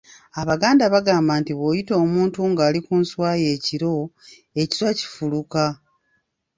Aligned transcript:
"Abaganda 0.41 0.83
bagamba 0.93 1.33
nti 1.41 1.51
bw’oyita 1.57 1.93
omuntu 2.03 2.39
ng’ali 2.51 2.79
ku 2.85 2.93
nswa 3.03 3.29
ye 3.41 3.47
ekiro, 3.55 3.95
ekiswa 4.61 4.89
kifuluka." 4.99 5.63